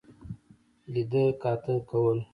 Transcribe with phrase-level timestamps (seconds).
[0.91, 2.17] لیده کاته کول.